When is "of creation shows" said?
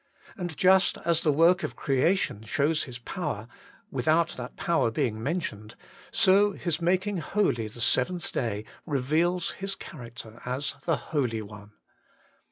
1.61-2.85